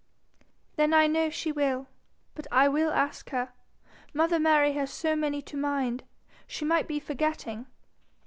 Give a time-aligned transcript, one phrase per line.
[0.77, 1.87] 'Then I know she will.
[2.33, 3.53] But I will ask her.
[4.15, 6.05] Mother Mary has so many to mind,
[6.47, 7.67] she might be forgetting.'